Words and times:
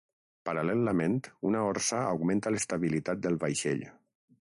Paral·lelament 0.47 1.19
una 1.51 1.63
orsa 1.73 2.01
augmenta 2.15 2.57
l'estabilitat 2.57 3.25
del 3.29 3.43
vaixell. 3.47 3.91